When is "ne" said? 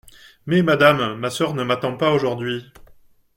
1.53-1.63